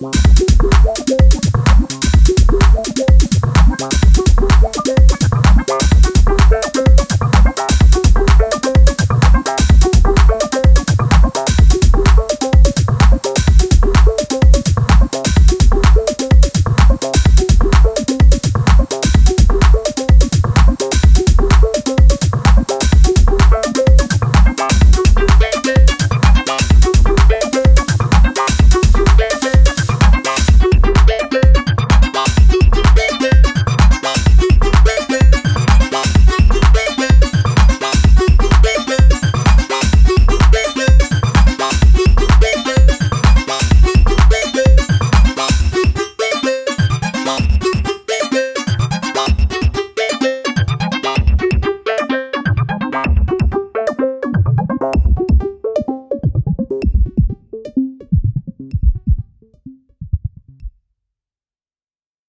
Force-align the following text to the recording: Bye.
Bye. 0.00 0.37